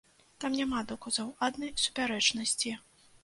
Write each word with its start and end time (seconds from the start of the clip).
Там 0.43 0.55
няма 0.59 0.79
доказаў, 0.91 1.29
адны 1.49 1.69
супярэчнасці. 1.83 2.75